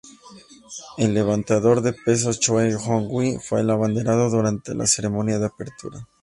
El 0.97 1.13
levantador 1.13 1.81
de 1.81 1.93
pesas 1.93 2.39
Choe 2.39 2.73
Jon-wi 2.73 3.37
fue 3.37 3.59
el 3.61 3.69
abanderado 3.69 4.31
durante 4.31 4.73
la 4.73 4.87
ceremonia 4.87 5.37
de 5.37 5.45
apertura. 5.45 6.07